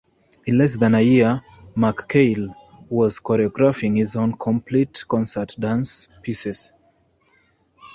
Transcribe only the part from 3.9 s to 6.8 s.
his own complete concert dance pieces.